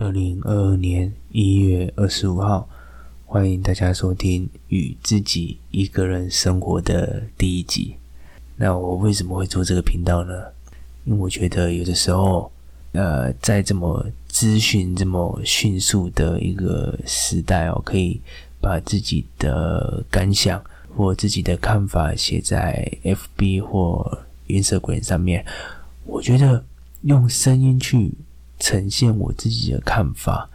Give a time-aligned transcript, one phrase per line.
[0.00, 2.66] 二零二二年一月二十五号，
[3.26, 7.96] 欢迎大家收听《与自己一个人生活》的第一集。
[8.56, 10.32] 那我为什么会做这个频道呢？
[11.04, 12.50] 因为我觉得有的时候，
[12.92, 18.22] 呃，在这么资讯这么迅速的一个时代哦，可以
[18.58, 20.64] 把自己的感想
[20.96, 25.44] 或自己的看法写在 FB 或 Instagram 上面。
[26.06, 26.64] 我觉得
[27.02, 28.14] 用声音去
[28.60, 30.48] 呈现我自己的看法，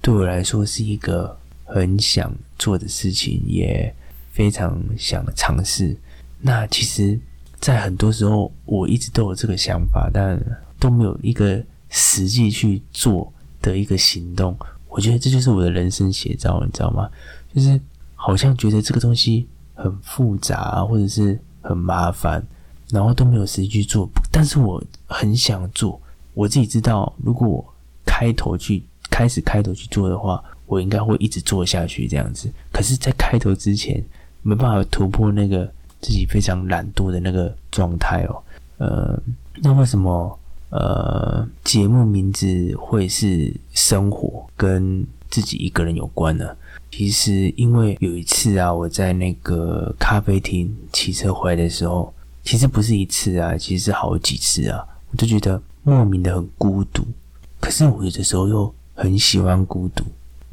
[0.00, 3.94] 对我来说是一个很想做的事情，也
[4.32, 5.96] 非常想尝试。
[6.40, 7.16] 那其实，
[7.60, 10.36] 在很多时候，我一直都有这个想法，但
[10.80, 14.56] 都没有一个实际去做的一个行动。
[14.88, 17.08] 我觉得这就是我的人生写照，你知道吗？
[17.54, 17.80] 就是
[18.16, 22.44] 好像觉得这个东西很复杂，或者是很麻烦。
[22.90, 25.98] 然后都没有实际去做，但是我很想做。
[26.34, 32.50] 我自己知道，如果我开头去开始开头去做的话，我应该会一直做下去这样子。
[32.72, 34.02] 可是，在开头之前，
[34.42, 35.64] 没办法突破那个
[36.00, 38.42] 自己非常懒惰的那个状态哦。
[38.78, 39.22] 呃，
[39.62, 40.38] 那为什么
[40.70, 46.56] 呃节目名字会是生活跟自己一个人有关呢？
[46.90, 52.12] 其实，因为有一次啊，我在那个咖啡厅骑车回来的时候。
[52.44, 57.04] 其实不是一次啊，其实是好几次啊，我就觉得莫名的很孤独。
[57.60, 60.04] 可是我有的时候又很喜欢孤独，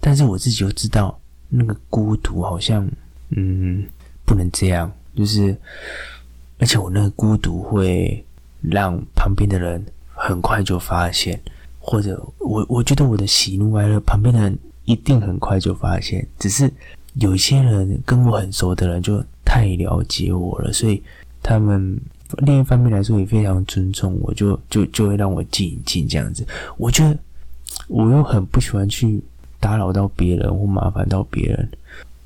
[0.00, 2.88] 但是我自己又知道那个孤独好像，
[3.30, 3.84] 嗯，
[4.24, 4.90] 不能这样。
[5.14, 5.56] 就是，
[6.58, 8.24] 而且我那个孤独会
[8.60, 11.40] 让旁边的人很快就发现，
[11.78, 16.26] 或者我我觉得我的喜怒哀乐，旁边的人一定很快就发现。
[16.38, 16.70] 只是
[17.14, 21.02] 有一些人跟我很熟的人就太了解我了，所以。
[21.42, 22.00] 他们
[22.38, 26.46] 另一方面来说也非常尊重我，就就就会让我静一静这样子。
[26.76, 27.16] 我觉得
[27.88, 29.22] 我又很不喜欢去
[29.60, 31.68] 打扰到别人或麻烦到别人。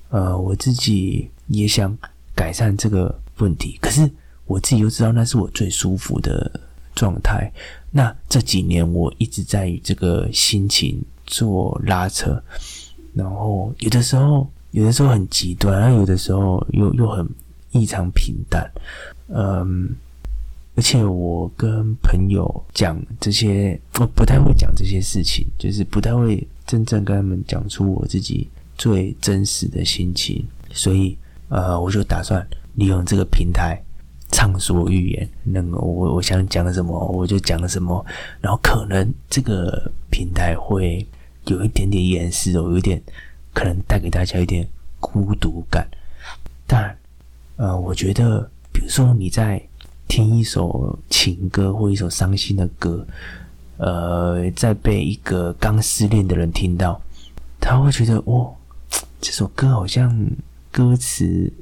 [0.09, 1.97] 呃，我自己也想
[2.35, 4.11] 改善这个问题，可是
[4.47, 6.51] 我自己又知道那是我最舒服的
[6.95, 7.53] 状态。
[7.91, 12.43] 那这几年我一直在与这个心情做拉扯，
[13.15, 17.29] 然后有的时候有的时候很极端，然后有的时候又又很。
[17.73, 18.69] 异常平淡，
[19.33, 19.95] 嗯，
[20.75, 31.17] 而且我跟朋友讲这些，我不太会讲这些事情，就是不太会真正跟他们讲出我自己最真实的心情，所以，
[31.49, 33.81] 呃，我就打算利用这个平台
[34.31, 38.05] 畅所欲言，那个我我想讲什么我就讲什么，
[38.41, 41.07] 然后可能这个平台会
[41.47, 43.01] 有一点点掩饰，有一点
[43.55, 44.67] 可能带给大家一点
[44.99, 45.87] 孤独感，
[46.67, 46.97] 但。
[47.57, 49.63] 呃，我觉得，比如说你在
[50.09, 53.07] 听一首情歌或一首伤心的歌，
[53.77, 56.99] 呃，在被一个刚失恋的人听到，
[57.61, 58.55] 他会觉得，哦，
[59.21, 60.27] 这首歌好像
[60.73, 61.53] 歌词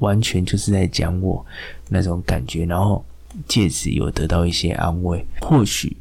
[0.00, 1.46] 完全就是在讲我
[1.88, 3.04] 那种感觉，然后
[3.46, 5.24] 借此有得到一些安慰。
[5.42, 5.96] 或许，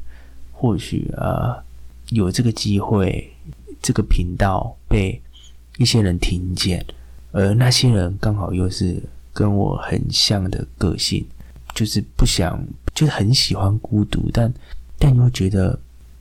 [0.51, 1.63] 或许啊，
[2.09, 3.31] 有这个机会，
[3.79, 5.21] 这个频道被
[5.77, 6.83] 一些人听见，
[7.31, 8.99] 而那些人刚好又是。
[9.33, 11.25] 跟我很像的个性，
[11.73, 12.63] 就是不想，
[12.93, 14.53] 就是很喜欢孤独，但
[14.99, 15.77] 但又觉得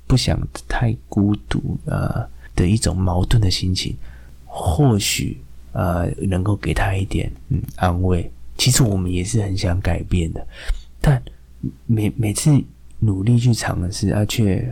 [0.07, 3.95] 不想太孤独啊的一种矛盾的心情，
[4.47, 5.39] 或许
[5.73, 8.31] 呃能够给他一点嗯安慰。
[8.59, 10.47] 其实我们也是很想改变的，
[11.01, 11.23] 但
[11.87, 12.51] 每每次
[12.99, 14.69] 努力去尝试啊，却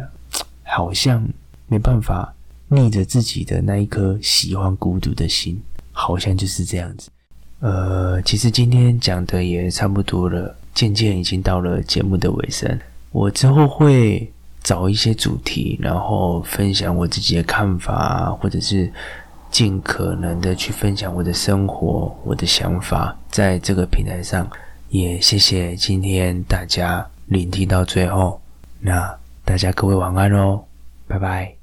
[0.62, 1.26] 好像
[1.66, 2.34] 没办法
[2.68, 5.60] 逆着自己的那一颗喜欢孤独的心，
[5.92, 7.10] 好像就是这样子。
[7.60, 12.78] 呃，其实今天讲的也差不多了，渐渐已经到了节目的尾声。
[13.12, 14.30] 我之后会
[14.62, 18.90] 找一些主题，然后分享我自己的看法，或者是
[19.50, 24.48] 尽可能的去分享我的生活、我的想法，在这个平台上。
[24.88, 28.40] 也谢谢今天大家聆听到最后，
[28.80, 30.64] 那大家各位晚安喽，
[31.06, 31.59] 拜拜。